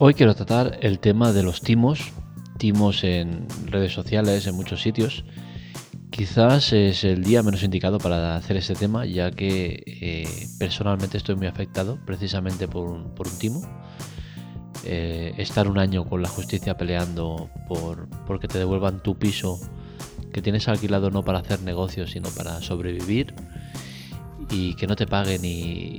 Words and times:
Hoy 0.00 0.14
quiero 0.14 0.36
tratar 0.36 0.78
el 0.82 1.00
tema 1.00 1.32
de 1.32 1.42
los 1.42 1.60
timos, 1.60 2.12
timos 2.56 3.02
en 3.02 3.48
redes 3.66 3.92
sociales, 3.92 4.46
en 4.46 4.54
muchos 4.54 4.80
sitios. 4.80 5.24
Quizás 6.10 6.72
es 6.72 7.02
el 7.02 7.24
día 7.24 7.42
menos 7.42 7.64
indicado 7.64 7.98
para 7.98 8.36
hacer 8.36 8.56
este 8.56 8.76
tema, 8.76 9.06
ya 9.06 9.32
que 9.32 9.82
eh, 9.84 10.46
personalmente 10.56 11.16
estoy 11.16 11.34
muy 11.34 11.48
afectado 11.48 11.98
precisamente 12.06 12.68
por 12.68 12.88
un, 12.88 13.12
timo. 13.40 13.60
Eh, 14.84 15.34
estar 15.36 15.66
un 15.66 15.78
año 15.78 16.04
con 16.04 16.22
la 16.22 16.28
justicia 16.28 16.76
peleando 16.76 17.50
por 17.68 18.08
porque 18.24 18.46
te 18.46 18.58
devuelvan 18.58 19.02
tu 19.02 19.18
piso 19.18 19.58
que 20.32 20.42
tienes 20.42 20.68
alquilado 20.68 21.10
no 21.10 21.24
para 21.24 21.40
hacer 21.40 21.62
negocios, 21.62 22.12
sino 22.12 22.28
para 22.28 22.60
sobrevivir 22.60 23.34
y 24.50 24.74
que 24.74 24.86
no 24.86 24.96
te 24.96 25.06
paguen 25.06 25.44
y, 25.44 25.98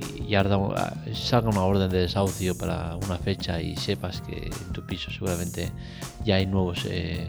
salga 1.12 1.48
una 1.50 1.62
orden 1.62 1.90
de 1.90 2.00
desahucio 2.00 2.56
para 2.56 2.96
una 2.96 3.18
fecha 3.18 3.60
y 3.60 3.76
sepas 3.76 4.20
que 4.20 4.46
en 4.46 4.72
tu 4.72 4.84
piso 4.84 5.10
seguramente 5.10 5.70
ya 6.24 6.36
hay 6.36 6.46
nuevos 6.46 6.84
eh, 6.88 7.28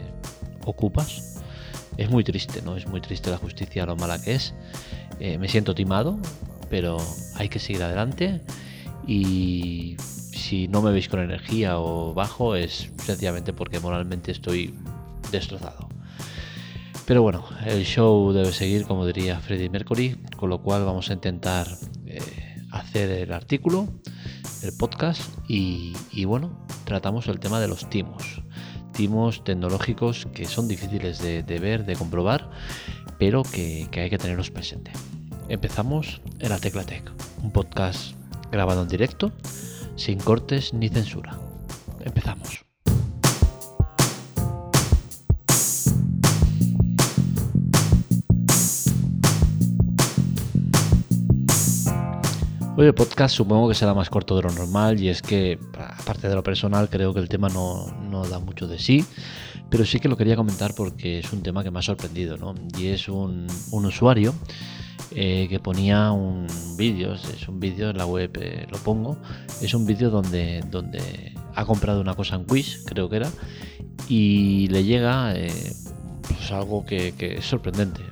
ocupas. 0.64 1.40
Es 1.96 2.10
muy 2.10 2.24
triste, 2.24 2.62
¿no? 2.62 2.76
Es 2.76 2.86
muy 2.86 3.00
triste 3.00 3.30
la 3.30 3.36
justicia, 3.36 3.84
lo 3.86 3.96
mala 3.96 4.20
que 4.20 4.34
es. 4.34 4.54
Eh, 5.20 5.38
me 5.38 5.48
siento 5.48 5.74
timado, 5.74 6.18
pero 6.70 6.96
hay 7.36 7.48
que 7.48 7.58
seguir 7.58 7.82
adelante 7.82 8.40
y 9.06 9.96
si 9.98 10.68
no 10.68 10.82
me 10.82 10.90
veis 10.90 11.08
con 11.08 11.20
energía 11.20 11.78
o 11.78 12.14
bajo 12.14 12.56
es 12.56 12.90
sencillamente 12.96 13.52
porque 13.52 13.78
moralmente 13.78 14.32
estoy 14.32 14.74
destrozado. 15.30 15.91
Pero 17.06 17.22
bueno, 17.22 17.44
el 17.66 17.84
show 17.84 18.32
debe 18.32 18.52
seguir, 18.52 18.86
como 18.86 19.06
diría 19.06 19.40
Freddie 19.40 19.68
Mercury, 19.68 20.16
con 20.36 20.50
lo 20.50 20.62
cual 20.62 20.84
vamos 20.84 21.10
a 21.10 21.14
intentar 21.14 21.66
eh, 22.06 22.20
hacer 22.70 23.10
el 23.10 23.32
artículo, 23.32 23.88
el 24.62 24.72
podcast 24.76 25.20
y, 25.48 25.94
bueno, 26.24 26.64
tratamos 26.84 27.26
el 27.26 27.40
tema 27.40 27.60
de 27.60 27.68
los 27.68 27.90
timos. 27.90 28.42
Timos 28.92 29.42
tecnológicos 29.42 30.26
que 30.32 30.44
son 30.44 30.68
difíciles 30.68 31.20
de, 31.20 31.42
ver, 31.42 31.84
de 31.84 31.96
comprobar, 31.96 32.50
pero 33.18 33.42
que, 33.42 33.88
hay 33.92 34.10
que 34.10 34.18
tenerlos 34.18 34.50
presentes. 34.50 34.94
Empezamos 35.48 36.20
en 36.38 36.50
la 36.50 36.58
Tecla 36.58 36.84
Tech, 36.84 37.10
un 37.42 37.50
podcast 37.50 38.14
grabado 38.52 38.82
en 38.82 38.88
directo, 38.88 39.32
sin 39.96 40.18
cortes 40.18 40.72
ni 40.72 40.88
censura. 40.88 41.38
Empezamos. 42.04 42.71
El 52.82 52.94
podcast 52.94 53.36
supongo 53.36 53.68
que 53.68 53.76
será 53.76 53.94
más 53.94 54.10
corto 54.10 54.34
de 54.34 54.42
lo 54.42 54.50
normal 54.50 55.00
y 55.00 55.08
es 55.08 55.22
que, 55.22 55.56
aparte 55.78 56.28
de 56.28 56.34
lo 56.34 56.42
personal, 56.42 56.88
creo 56.88 57.14
que 57.14 57.20
el 57.20 57.28
tema 57.28 57.48
no, 57.48 57.86
da 58.28 58.40
mucho 58.40 58.66
de 58.66 58.80
sí, 58.80 59.04
pero 59.70 59.84
sí 59.84 60.00
que 60.00 60.08
lo 60.08 60.16
quería 60.16 60.34
comentar 60.34 60.74
porque 60.74 61.20
es 61.20 61.32
un 61.32 61.44
tema 61.44 61.62
que 61.62 61.70
me 61.70 61.78
ha 61.78 61.82
sorprendido, 61.82 62.36
¿no? 62.38 62.56
Y 62.76 62.88
es 62.88 63.08
un, 63.08 63.46
usuario 63.70 64.34
eh, 65.12 65.46
que 65.48 65.60
ponía 65.60 66.10
un 66.10 66.48
vídeo, 66.76 67.14
es 67.14 67.46
un 67.46 67.60
vídeo 67.60 67.90
en 67.90 67.98
la 67.98 68.06
web, 68.06 68.32
eh, 68.40 68.66
lo 68.68 68.78
pongo, 68.78 69.16
es 69.60 69.72
un 69.74 69.86
vídeo 69.86 70.10
donde, 70.10 70.64
donde 70.68 71.34
ha 71.54 71.64
comprado 71.64 72.00
una 72.00 72.14
cosa 72.14 72.34
en 72.34 72.44
Quiz, 72.46 72.82
creo 72.84 73.08
que 73.08 73.16
era, 73.16 73.30
y 74.08 74.66
le 74.68 74.82
llega 74.82 75.34
eh, 75.36 75.72
pues 76.26 76.50
algo 76.50 76.84
que, 76.84 77.12
que 77.12 77.38
es 77.38 77.44
sorprendente. 77.44 78.02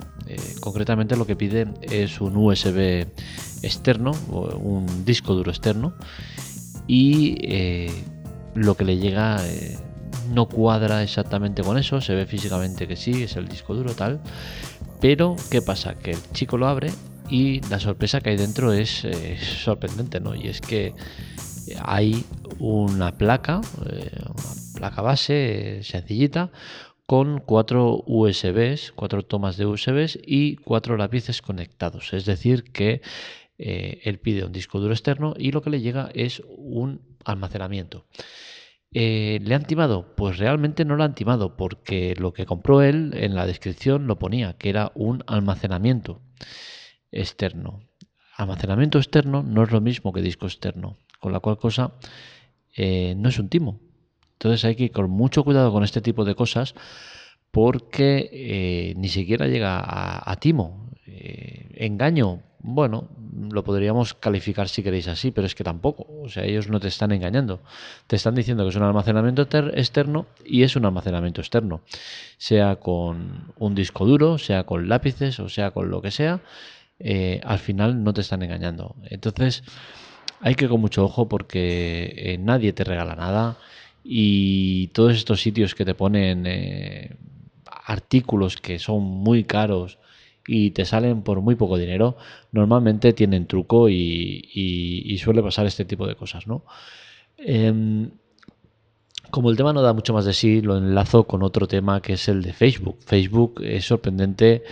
concretamente 0.61 1.17
lo 1.17 1.27
que 1.27 1.35
pide 1.35 1.67
es 1.81 2.21
un 2.21 2.37
USB 2.37 3.05
externo, 3.61 4.11
un 4.29 5.05
disco 5.05 5.33
duro 5.33 5.51
externo, 5.51 5.93
y 6.87 7.37
eh, 7.41 7.91
lo 8.55 8.75
que 8.75 8.85
le 8.85 8.97
llega 8.97 9.37
eh, 9.47 9.77
no 10.29 10.47
cuadra 10.47 11.03
exactamente 11.03 11.63
con 11.63 11.77
eso, 11.77 12.01
se 12.01 12.15
ve 12.15 12.25
físicamente 12.25 12.87
que 12.87 12.95
sí, 12.95 13.23
es 13.23 13.35
el 13.35 13.47
disco 13.47 13.73
duro 13.75 13.93
tal, 13.93 14.19
pero 14.99 15.35
¿qué 15.49 15.61
pasa? 15.61 15.95
Que 15.95 16.11
el 16.11 16.31
chico 16.33 16.57
lo 16.57 16.67
abre 16.67 16.91
y 17.29 17.61
la 17.69 17.79
sorpresa 17.79 18.19
que 18.19 18.31
hay 18.31 18.37
dentro 18.37 18.73
es 18.73 19.05
eh, 19.05 19.37
sorprendente, 19.39 20.19
¿no? 20.19 20.35
Y 20.35 20.47
es 20.47 20.61
que 20.61 20.93
hay 21.81 22.25
una 22.59 23.17
placa, 23.17 23.61
una 23.79 24.73
placa 24.75 25.01
base 25.01 25.79
sencillita, 25.83 26.51
con 27.11 27.39
cuatro 27.39 28.03
USBs, 28.05 28.93
cuatro 28.95 29.23
tomas 29.23 29.57
de 29.57 29.65
USBs 29.65 30.17
y 30.25 30.55
cuatro 30.55 30.95
lápices 30.95 31.41
conectados. 31.41 32.13
Es 32.13 32.23
decir, 32.23 32.63
que 32.71 33.01
eh, 33.63 34.01
él 34.05 34.17
pide 34.19 34.43
un 34.43 34.51
disco 34.51 34.79
duro 34.79 34.91
externo 34.91 35.35
y 35.37 35.51
lo 35.51 35.61
que 35.61 35.69
le 35.69 35.81
llega 35.81 36.09
es 36.15 36.41
un 36.47 36.99
almacenamiento. 37.23 38.07
Eh, 38.91 39.39
¿Le 39.43 39.53
han 39.53 39.65
timado? 39.65 40.15
Pues 40.15 40.39
realmente 40.39 40.83
no 40.83 40.95
lo 40.95 41.03
han 41.03 41.13
timado, 41.13 41.55
porque 41.55 42.15
lo 42.17 42.33
que 42.33 42.47
compró 42.47 42.81
él 42.81 43.13
en 43.15 43.35
la 43.35 43.45
descripción 43.45 44.07
lo 44.07 44.17
ponía, 44.17 44.53
que 44.57 44.69
era 44.69 44.91
un 44.95 45.23
almacenamiento 45.27 46.21
externo. 47.11 47.81
Almacenamiento 48.35 48.97
externo 48.97 49.43
no 49.43 49.61
es 49.61 49.71
lo 49.71 49.79
mismo 49.79 50.11
que 50.11 50.23
disco 50.23 50.47
externo, 50.47 50.97
con 51.19 51.31
la 51.31 51.39
cual 51.39 51.59
cosa 51.59 51.93
eh, 52.75 53.13
no 53.15 53.29
es 53.29 53.37
un 53.37 53.47
timo. 53.47 53.79
Entonces 54.33 54.65
hay 54.65 54.75
que 54.75 54.85
ir 54.85 54.91
con 54.91 55.07
mucho 55.11 55.43
cuidado 55.43 55.71
con 55.71 55.83
este 55.83 56.01
tipo 56.01 56.25
de 56.25 56.33
cosas 56.33 56.73
porque 57.51 58.95
ni 58.97 59.09
siquiera 59.09 59.45
llega 59.45 59.79
a, 59.79 60.31
a 60.31 60.35
timo. 60.37 60.89
engaño, 61.05 62.41
bueno, 62.63 63.07
lo 63.51 63.63
podríamos 63.63 64.13
calificar 64.13 64.69
si 64.69 64.83
queréis 64.83 65.07
así, 65.07 65.31
pero 65.31 65.47
es 65.47 65.55
que 65.55 65.63
tampoco. 65.63 66.05
O 66.21 66.29
sea, 66.29 66.43
ellos 66.43 66.69
no 66.69 66.79
te 66.79 66.87
están 66.87 67.11
engañando. 67.11 67.61
Te 68.07 68.15
están 68.15 68.35
diciendo 68.35 68.63
que 68.63 68.69
es 68.69 68.75
un 68.75 68.83
almacenamiento 68.83 69.41
externo 69.41 70.27
y 70.45 70.63
es 70.63 70.75
un 70.75 70.85
almacenamiento 70.85 71.41
externo. 71.41 71.81
Sea 72.37 72.75
con 72.75 73.53
un 73.57 73.75
disco 73.75 74.05
duro, 74.05 74.37
sea 74.37 74.65
con 74.65 74.87
lápices 74.87 75.39
o 75.39 75.49
sea 75.49 75.71
con 75.71 75.89
lo 75.89 76.01
que 76.01 76.11
sea, 76.11 76.41
eh, 76.99 77.41
al 77.43 77.59
final 77.59 78.03
no 78.03 78.13
te 78.13 78.21
están 78.21 78.43
engañando. 78.43 78.95
Entonces, 79.09 79.63
hay 80.39 80.55
que 80.55 80.65
ir 80.65 80.69
con 80.69 80.81
mucho 80.81 81.03
ojo 81.03 81.27
porque 81.27 82.13
eh, 82.15 82.37
nadie 82.37 82.73
te 82.73 82.83
regala 82.83 83.15
nada 83.15 83.57
y 84.03 84.87
todos 84.87 85.13
estos 85.13 85.41
sitios 85.41 85.75
que 85.75 85.85
te 85.85 85.95
ponen 85.95 86.45
eh, 86.45 87.15
artículos 87.65 88.57
que 88.57 88.79
son 88.79 89.01
muy 89.01 89.43
caros 89.43 89.97
y 90.47 90.71
te 90.71 90.85
salen 90.85 91.21
por 91.21 91.41
muy 91.41 91.55
poco 91.55 91.77
dinero, 91.77 92.17
normalmente 92.51 93.13
tienen 93.13 93.47
truco 93.47 93.89
y, 93.89 95.17
suele 95.21 95.43
pasar 95.43 95.65
este 95.65 95.85
tipo 95.85 96.07
de 96.07 96.15
cosas, 96.15 96.47
¿no? 96.47 96.63
Em, 97.37 98.11
como 99.29 99.49
el 99.49 99.57
tema 99.57 99.71
no 99.73 99.81
da 99.81 99.93
mucho 99.93 100.13
más 100.13 100.25
de 100.25 100.33
sí, 100.33 100.61
lo 100.61 100.77
enlazo 100.77 101.23
con 101.23 101.43
otro 101.43 101.67
tema 101.67 102.01
que 102.01 102.13
es 102.13 102.27
el 102.27 102.41
de 102.41 102.53
Facebook. 102.53 102.97
Facebook 103.05 103.61
es 103.63 103.85
sorprendente 103.85 104.63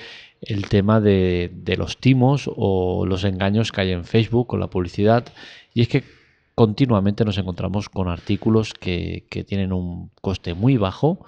el 0.42 0.68
tema 0.68 1.00
de, 1.00 1.52
los 1.78 1.98
timos 1.98 2.50
o 2.54 3.06
los 3.06 3.24
engaños 3.24 3.72
que 3.72 3.82
hay 3.82 3.92
en 3.92 4.06
Facebook 4.06 4.48
con 4.48 4.60
la 4.60 4.68
publicidad. 4.68 5.26
Y 5.74 5.82
es 5.82 5.88
que 5.88 6.04
continuamente 6.56 7.24
nos 7.24 7.38
encontramos 7.38 7.90
con 7.90 8.10
artículos 8.10 8.74
que, 8.74 9.24
tienen 9.48 9.72
un 9.72 10.12
coste 10.22 10.54
muy 10.54 10.78
bajo. 10.78 11.26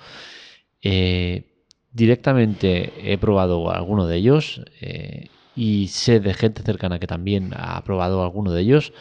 Eh, 0.81 1.50
Directamente 1.93 2.93
he 3.11 3.17
probado 3.17 3.69
alguno 3.69 4.07
de 4.07 4.15
ellos 4.15 4.61
eh, 4.79 5.27
y 5.55 5.87
sé 5.87 6.21
de 6.21 6.33
gente 6.33 6.63
cercana 6.63 6.99
que 6.99 7.07
también 7.07 7.51
ha 7.55 7.83
probado 7.83 8.23
alguno 8.23 8.51
de 8.53 8.61
ellos. 8.61 8.93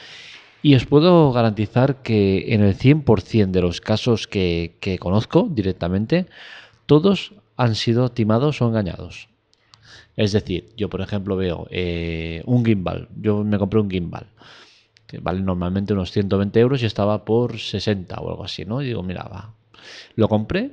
Y 0.63 0.75
os 0.75 0.87
puedo 0.87 1.33
garantizar 1.33 2.03
que 2.03 2.53
en 2.53 2.63
el 2.63 2.77
100% 2.77 3.51
de 3.53 3.63
los 3.63 3.81
casos 3.81 4.27
que, 4.27 4.99
conozco 5.01 5.49
directamente, 5.51 6.27
todos 6.87 7.33
han 7.57 7.77
sido 7.77 8.11
timados 8.11 8.61
o 8.61 8.67
engañados. 8.67 9.29
Es 10.17 10.33
decir, 10.33 10.71
yo 10.77 10.91
por 10.91 11.01
ejemplo 11.01 11.37
veo 11.37 11.67
eh, 11.71 12.43
un 12.45 12.65
gimbal, 12.65 13.09
yo 13.17 13.43
me 13.43 13.59
compré 13.59 13.81
un 13.81 13.91
gimbal, 13.91 14.27
que 15.07 15.19
vale 15.19 15.41
normalmente 15.41 15.95
unos 15.95 16.11
120 16.11 16.61
euros 16.61 16.83
y 16.83 16.87
estaba 16.87 17.25
por 17.25 17.59
60 17.59 18.21
o 18.21 18.31
algo 18.31 18.45
así, 18.45 18.65
¿no? 18.65 18.83
Y 18.83 18.87
digo, 18.87 19.03
mira, 19.03 19.23
va. 19.23 19.55
Lo 20.17 20.29
compré 20.29 20.71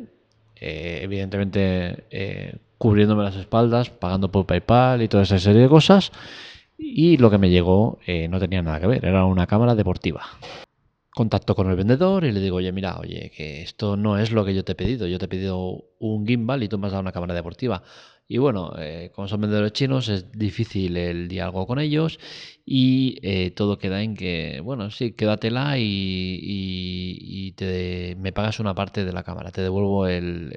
eh, 0.60 1.00
evidentemente 1.02 2.06
eh, 2.10 2.56
cubriéndome 2.78 3.24
las 3.24 3.36
espaldas, 3.36 3.90
pagando 3.90 4.32
por 4.32 4.46
PayPal 4.46 5.02
y 5.02 5.08
toda 5.08 5.24
esa 5.24 5.40
serie 5.40 5.64
de 5.64 5.70
cosas. 5.70 6.12
Y 6.78 7.18
lo 7.18 7.32
que 7.32 7.38
me 7.38 7.50
llegó 7.50 8.00
eh, 8.06 8.28
no 8.28 8.40
tenía 8.40 8.62
nada 8.62 8.80
que 8.80 8.88
ver, 8.88 9.06
era 9.06 9.26
una 9.26 9.48
cámara 9.48 9.76
deportiva. 9.76 10.24
Contacto 11.12 11.56
con 11.56 11.70
el 11.70 11.76
vendedor 11.76 12.26
y 12.26 12.32
le 12.32 12.40
digo, 12.40 12.58
oye, 12.58 12.72
mira, 12.72 12.98
oye, 13.00 13.32
que 13.36 13.64
esto 13.64 13.98
no 13.98 14.20
es 14.20 14.32
lo 14.32 14.46
que 14.46 14.54
yo 14.54 14.64
te 14.64 14.74
he 14.74 14.76
pedido. 14.76 15.08
Yo 15.08 15.18
te 15.18 15.26
he 15.26 15.28
pedido 15.28 15.86
un 16.00 16.28
gimbal 16.28 16.62
y 16.62 16.68
tú 16.68 16.78
me 16.78 16.86
has 16.86 16.92
dado 16.92 17.02
una 17.02 17.12
cámara 17.12 17.34
deportiva. 17.34 17.82
Y 18.30 18.40
bueno, 18.40 18.74
eh, 18.78 19.12
como 19.16 19.28
son 19.30 19.42
vendedores 19.42 19.72
chinos, 19.72 20.10
es 20.10 20.32
difícil 20.32 20.98
el 20.98 21.30
diálogo 21.30 21.66
con 21.66 21.80
ellos 21.80 22.20
y 22.66 23.18
eh, 23.22 23.52
todo 23.52 23.78
queda 23.78 24.04
en 24.04 24.16
que, 24.16 24.60
bueno, 24.62 24.92
sí, 24.92 25.14
quédatela 25.14 25.78
y, 25.80 26.40
y, 26.42 27.52
te, 27.54 28.18
me 28.20 28.34
pagas 28.34 28.60
una 28.60 28.76
parte 28.76 29.06
de 29.06 29.14
la 29.14 29.24
cámara, 29.24 29.52
te 29.52 29.62
devuelvo 29.62 30.08
el, 30.08 30.52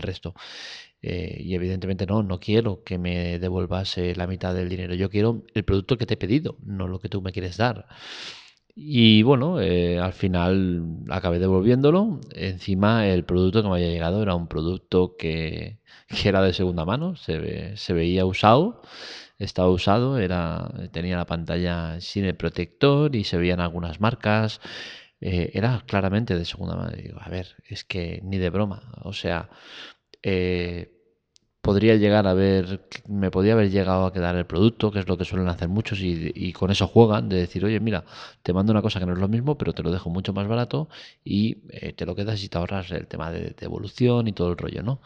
resto. 0.00 0.34
Eh, 1.02 1.42
y 1.44 1.54
evidentemente 1.56 2.06
no, 2.06 2.22
no 2.22 2.38
quiero 2.38 2.84
que 2.84 2.98
me 2.98 3.40
devuelvas 3.40 3.96
la 3.96 4.28
mitad 4.28 4.54
del 4.54 4.68
dinero. 4.68 4.94
Yo 4.94 5.10
quiero 5.10 5.44
el 5.54 5.64
producto 5.64 5.98
que 5.98 6.06
te 6.06 6.14
he 6.14 6.16
pedido, 6.16 6.56
no 6.64 6.86
lo 6.86 7.00
que 7.00 7.08
tú 7.08 7.20
me 7.20 7.32
quieres 7.32 7.56
dar. 7.56 7.86
Y 8.74 9.22
bueno, 9.22 9.60
eh, 9.60 9.98
al 9.98 10.12
final 10.14 10.82
acabé 11.10 11.38
devolviéndolo. 11.38 12.20
Encima 12.34 13.06
el 13.06 13.24
producto 13.24 13.62
que 13.62 13.68
me 13.68 13.74
había 13.74 13.88
llegado 13.90 14.22
era 14.22 14.34
un 14.34 14.48
producto 14.48 15.16
que, 15.18 15.78
era 16.24 16.42
de 16.42 16.54
segunda 16.54 16.84
mano, 16.84 17.16
se, 17.16 17.76
se 17.76 17.92
veía 17.92 18.24
usado, 18.24 18.80
estaba 19.38 19.68
usado, 19.70 20.18
era, 20.18 20.72
tenía 20.92 21.16
la 21.16 21.26
pantalla 21.26 22.00
sin 22.00 22.24
el 22.24 22.36
protector 22.36 23.14
y 23.16 23.24
se 23.24 23.36
veían 23.36 23.60
algunas 23.60 24.00
marcas. 24.00 24.60
Eh, 25.20 25.50
era 25.54 25.82
claramente 25.86 26.36
de 26.36 26.44
segunda 26.44 26.76
mano. 26.76 26.92
digo, 26.96 27.18
a 27.20 27.28
ver, 27.28 27.56
es 27.68 27.84
que 27.84 28.20
ni 28.24 28.38
de 28.38 28.50
broma. 28.50 28.92
O 29.04 29.12
sea, 29.12 29.50
eh, 30.22 30.91
podría 31.62 31.96
llegar 31.96 32.26
a 32.26 32.34
ver, 32.34 32.80
me 33.08 33.30
podría 33.30 33.54
haber 33.54 33.70
llegado 33.70 34.04
a 34.04 34.12
quedar 34.12 34.36
el 34.36 34.46
producto, 34.46 34.90
que 34.90 34.98
es 34.98 35.08
lo 35.08 35.16
que 35.16 35.24
suelen 35.24 35.48
hacer 35.48 35.68
muchos, 35.68 36.00
y, 36.02 36.52
con 36.52 36.70
eso 36.72 36.88
juegan, 36.88 37.28
de 37.28 37.36
decir, 37.36 37.64
oye, 37.64 37.78
mira, 37.80 38.04
te 38.42 38.52
mando 38.52 38.72
una 38.72 38.82
cosa 38.82 38.98
que 38.98 39.06
no 39.06 39.12
es 39.12 39.18
lo 39.18 39.28
mismo, 39.28 39.56
pero 39.56 39.72
te 39.72 39.82
lo 39.82 39.92
dejo 39.92 40.10
mucho 40.10 40.32
más 40.32 40.48
barato 40.48 40.88
y 41.24 41.58
eh, 41.70 41.92
te 41.92 42.04
lo 42.04 42.16
quedas 42.16 42.42
y 42.42 42.48
te 42.48 42.58
ahorras 42.58 42.90
el 42.90 43.06
tema 43.06 43.30
de, 43.30 43.54
devolución 43.58 44.26
y 44.28 44.32
todo 44.32 44.50
el 44.50 44.56
rollo, 44.58 44.82
¿no? 44.82 45.00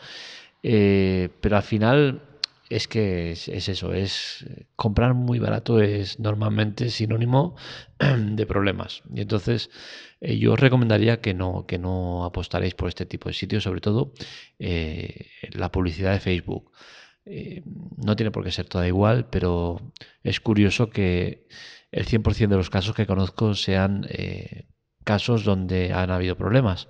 Eh, 0.62 1.28
pero 1.40 1.56
al 1.58 1.62
final 1.62 2.22
es 2.68 2.88
que 2.88 3.32
es, 3.32 3.48
eso, 3.48 3.92
es 3.92 4.44
comprar 4.74 5.14
muy 5.14 5.38
barato 5.38 5.80
es 5.80 6.18
normalmente 6.18 6.90
sinónimo 6.90 7.56
de 7.98 8.46
problemas. 8.46 9.02
Y 9.14 9.20
entonces 9.20 9.70
eh, 10.20 10.38
yo 10.38 10.54
os 10.54 10.60
recomendaría 10.60 11.20
que 11.20 11.34
no, 11.34 11.66
que 11.66 11.78
no 11.78 12.24
apostaréis 12.24 12.74
por 12.74 12.88
este 12.88 13.06
tipo 13.06 13.28
de 13.28 13.34
sitios, 13.34 13.64
sobre 13.64 13.80
todo 13.80 14.12
eh, 14.58 15.26
la 15.52 15.70
publicidad 15.70 16.12
de 16.12 16.20
Facebook. 16.20 16.72
Eh, 17.24 17.62
no 17.96 18.16
tiene 18.16 18.30
por 18.30 18.44
qué 18.44 18.52
ser 18.52 18.66
toda 18.66 18.86
igual, 18.86 19.28
pero 19.30 19.92
es 20.22 20.40
curioso 20.40 20.90
que 20.90 21.46
el 21.92 22.06
100% 22.06 22.48
de 22.48 22.56
los 22.56 22.70
casos 22.70 22.94
que 22.94 23.06
conozco 23.06 23.54
sean 23.54 24.06
casos 25.04 25.44
donde 25.44 25.92
han 25.92 26.10
habido 26.10 26.36
problemas. 26.36 26.88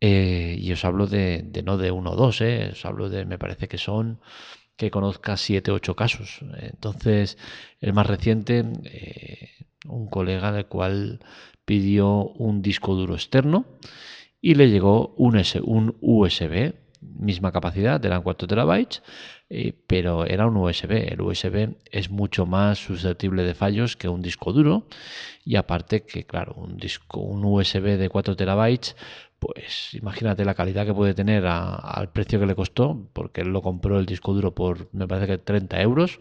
y 0.00 0.72
os 0.72 0.84
hablo 0.84 1.06
de, 1.06 1.42
de, 1.44 1.62
no 1.62 1.76
de 1.76 1.90
uno 1.90 2.12
o 2.12 2.16
dos, 2.16 2.40
os 2.40 2.84
hablo 2.84 3.08
de, 3.10 3.24
me 3.26 3.38
parece 3.38 3.68
que 3.68 3.78
son 3.78 4.20
que 4.78 4.90
conozca 4.90 5.36
7 5.36 5.72
o 5.72 5.74
8 5.74 5.96
casos. 5.96 6.40
Entonces, 6.60 7.36
el 7.80 7.92
más 7.92 8.06
reciente, 8.06 8.64
eh, 8.84 9.50
un 9.84 10.08
colega 10.08 10.52
del 10.52 10.66
cual 10.66 11.18
pidió 11.64 12.24
un 12.24 12.62
disco 12.62 12.94
duro 12.94 13.14
externo 13.14 13.66
y 14.40 14.54
le 14.54 14.70
llegó 14.70 15.14
un, 15.16 15.42
un 15.64 15.96
USB, 16.00 16.74
misma 17.00 17.50
capacidad, 17.52 18.04
eran 18.04 18.22
4 18.22 18.46
terabytes, 18.46 19.02
eh, 19.50 19.72
pero 19.86 20.24
era 20.24 20.46
un 20.46 20.56
USB. 20.56 21.12
El 21.12 21.22
USB 21.22 21.76
es 21.90 22.10
mucho 22.10 22.46
más 22.46 22.78
susceptible 22.78 23.42
de 23.42 23.54
fallos 23.54 23.96
que 23.96 24.08
un 24.08 24.22
disco 24.22 24.52
duro 24.52 24.86
y 25.44 25.56
aparte 25.56 26.04
que, 26.04 26.24
claro, 26.24 26.54
un, 26.56 26.76
disco, 26.76 27.20
un 27.20 27.44
USB 27.44 27.98
de 27.98 28.08
4 28.08 28.36
terabytes 28.36 28.96
pues 29.38 29.94
imagínate 29.94 30.44
la 30.44 30.54
calidad 30.54 30.86
que 30.86 30.94
puede 30.94 31.14
tener 31.14 31.46
al 31.46 32.10
precio 32.12 32.40
que 32.40 32.46
le 32.46 32.54
costó, 32.54 33.08
porque 33.12 33.42
él 33.42 33.48
lo 33.48 33.62
compró 33.62 33.98
el 33.98 34.06
disco 34.06 34.32
duro 34.32 34.54
por, 34.54 34.88
me 34.92 35.06
parece 35.06 35.26
que 35.26 35.38
30 35.38 35.80
euros, 35.82 36.18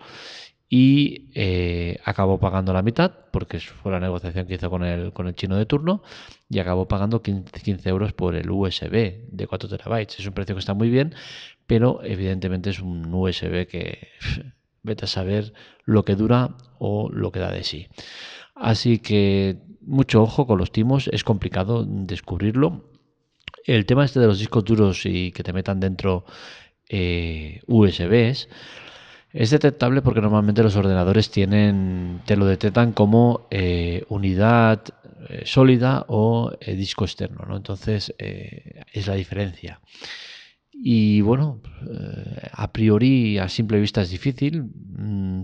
y 0.69 1.29
eh, 1.33 1.99
acabó 2.03 2.39
pagando 2.39 2.73
la 2.73 2.81
mitad, 2.81 3.11
porque 3.31 3.59
fue 3.59 3.91
la 3.91 3.99
negociación 3.99 4.45
que 4.47 4.55
hizo 4.55 4.69
con 4.69 4.83
el, 4.83 5.13
con 5.13 5.27
el 5.27 5.35
chino 5.35 5.55
de 5.55 5.65
turno, 5.65 6.03
y 6.49 6.59
acabó 6.59 6.87
pagando 6.87 7.21
15, 7.21 7.89
euros 7.89 8.13
por 8.13 8.35
el 8.35 8.49
USB 8.49 9.27
de 9.31 9.47
4 9.47 9.69
terabytes. 9.69 10.19
Es 10.19 10.27
un 10.27 10.33
precio 10.33 10.55
que 10.55 10.59
está 10.59 10.73
muy 10.73 10.89
bien, 10.89 11.15
pero 11.65 12.03
evidentemente 12.03 12.69
es 12.69 12.79
un 12.79 13.13
USB 13.13 13.67
que 13.67 14.09
vete 14.83 15.05
a 15.05 15.07
saber 15.07 15.53
lo 15.85 16.05
que 16.05 16.15
dura 16.15 16.55
o 16.79 17.09
lo 17.09 17.31
que 17.31 17.39
da 17.39 17.51
de 17.51 17.63
sí. 17.63 17.87
Así 18.53 18.99
que 18.99 19.57
mucho 19.81 20.21
ojo 20.21 20.45
con 20.45 20.57
los 20.57 20.71
timos, 20.71 21.09
es 21.13 21.23
complicado 21.23 21.85
descubrirlo 21.85 22.96
el 23.67 23.85
tema 23.85 24.05
este 24.05 24.19
de 24.19 24.27
los 24.27 24.39
discos 24.39 24.63
duros 24.63 25.05
y 25.05 25.31
que 25.31 25.43
te 25.43 25.53
metan 25.53 25.79
dentro 25.79 26.25
eh, 26.89 27.59
USBs 27.67 28.47
es 29.33 29.49
detectable 29.49 30.01
porque 30.01 30.21
normalmente 30.21 30.63
los 30.63 30.77
ordenadores 30.77 31.29
tienen, 31.29 32.21
te 32.25 32.37
lo 32.37 32.45
detectan 32.45 32.93
como 32.93 33.47
eh, 33.51 34.05
unidad 34.07 34.81
eh, 35.29 35.43
sólida 35.45 36.05
o 36.07 36.51
disco 36.65 37.03
externo, 37.03 37.45
¿no? 37.47 37.57
Entonces 37.57 38.15
es 38.17 39.07
la 39.07 39.15
diferencia. 39.15 39.81
Y 40.71 41.21
bueno, 41.21 41.61
a 42.51 42.71
priori 42.71 43.37
a 43.37 43.49
simple 43.49 43.79
vista 43.79 44.01
es 44.01 44.11
difícil 44.11 44.63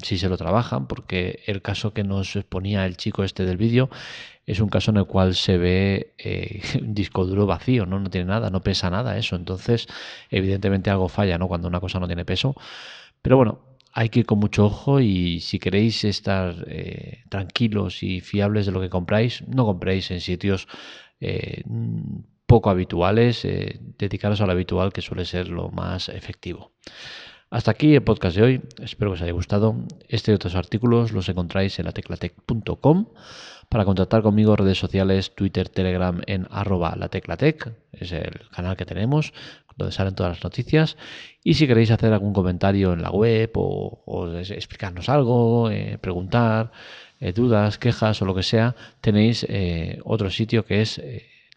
si 0.02 0.18
se 0.18 0.30
lo 0.30 0.38
trabajan, 0.38 0.88
porque 0.88 1.44
el 1.46 1.62
caso 1.62 1.94
que 1.94 2.04
nos 2.04 2.36
exponía 2.36 2.86
el 2.86 2.98
chico 2.98 3.24
este 3.24 3.46
del 3.46 3.58
vídeo 3.58 3.90
es 4.46 4.60
un 4.60 4.70
caso 4.70 4.92
en 4.92 4.98
el 4.98 5.06
cual 5.06 5.36
se 5.36 5.58
ve 5.58 6.14
eh, 6.18 6.62
un 6.82 6.94
disco 6.94 7.26
duro 7.26 7.46
vacío, 7.46 7.86
¿no? 7.86 8.00
no 8.00 8.10
tiene 8.10 8.28
nada, 8.28 8.50
no 8.50 8.62
pesa 8.62 8.90
nada 8.90 9.18
eso. 9.18 9.36
Entonces, 9.36 9.88
evidentemente 10.30 10.90
algo 10.90 11.08
falla, 11.08 11.38
¿no? 11.38 11.48
Cuando 11.48 11.68
una 11.68 11.80
cosa 11.80 12.00
no 12.00 12.08
tiene 12.08 12.26
peso. 12.26 12.56
Pero 13.22 13.38
bueno, 13.38 13.62
hay 13.94 14.10
que 14.10 14.22
ir 14.22 14.26
con 14.26 14.40
mucho 14.40 14.66
ojo 14.66 15.00
y 15.00 15.40
si 15.40 15.60
queréis 15.60 16.04
estar 16.04 16.66
eh, 16.68 17.24
tranquilos 17.30 18.04
y 18.04 18.20
fiables 18.22 18.66
de 18.66 18.72
lo 18.72 18.82
que 18.82 18.90
compráis, 18.90 19.44
no 19.48 19.66
compréis 19.66 20.12
en 20.12 20.20
sitios 20.20 20.68
eh, 21.22 21.64
poco 22.46 22.70
habituales, 22.70 23.48
dedicaros 23.98 24.42
a 24.42 24.46
lo 24.46 24.52
habitual 24.52 24.92
que 24.92 25.02
suele 25.02 25.26
ser 25.26 25.48
lo 25.48 25.70
más 25.70 26.10
efectivo. 26.10 26.74
Hasta 27.54 27.70
aquí 27.70 27.94
el 27.94 28.02
podcast 28.02 28.36
de 28.36 28.42
hoy, 28.42 28.62
espero 28.82 29.12
que 29.12 29.14
os 29.14 29.22
haya 29.22 29.32
gustado. 29.32 29.76
Este 30.10 30.32
y 30.32 30.34
otros 30.34 30.56
artículos 30.56 31.12
los 31.12 31.30
encontráis 31.30 31.78
en 31.78 31.86
lateclatec.com. 31.86 33.06
Para 33.70 33.86
contactar 33.86 34.24
conmigo, 34.24 34.56
redes 34.56 34.80
sociales, 34.80 35.36
Twitter, 35.36 35.70
Telegram 35.70 36.20
en 36.26 36.48
arroba 36.50 36.96
lateclatec, 36.96 37.72
es 37.92 38.12
el 38.12 38.50
canal 38.50 38.76
que 38.76 38.86
tenemos, 38.86 39.34
donde 39.78 39.92
salen 39.92 40.16
todas 40.16 40.32
las 40.32 40.44
noticias. 40.44 40.98
Y 41.44 41.54
si 41.54 41.68
queréis 41.68 41.92
hacer 41.92 42.12
algún 42.12 42.34
comentario 42.34 42.92
en 42.92 43.04
la 43.04 43.12
web 43.12 43.52
o, 43.54 44.34
explicarnos 44.36 45.08
algo, 45.08 45.70
eh, 45.70 46.00
preguntar, 46.02 46.72
eh, 47.20 47.34
dudas, 47.34 47.78
quejas 47.78 48.20
o 48.24 48.26
lo 48.26 48.34
que 48.34 48.42
sea, 48.42 48.76
tenéis 49.00 49.46
eh, 49.48 50.00
otro 50.06 50.32
sitio 50.32 50.66
que 50.66 50.82
es 50.82 51.00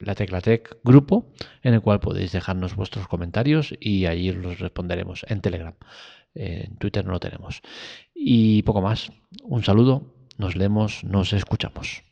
la 0.00 0.14
Teclatec 0.14 0.78
grupo, 0.84 1.32
en 1.62 1.74
el 1.74 1.80
cual 1.80 2.00
podéis 2.00 2.32
dejarnos 2.32 2.76
vuestros 2.76 3.08
comentarios 3.08 3.74
y 3.80 4.06
allí 4.06 4.32
los 4.32 4.58
responderemos 4.58 5.24
en 5.28 5.40
Telegram. 5.40 5.74
En 6.34 6.76
Twitter 6.76 7.04
no 7.04 7.12
lo 7.12 7.20
tenemos. 7.20 7.62
Y 8.14 8.62
poco 8.62 8.82
más. 8.82 9.10
Un 9.42 9.64
saludo, 9.64 10.14
nos 10.36 10.56
leemos, 10.56 11.02
nos 11.04 11.32
escuchamos. 11.32 12.05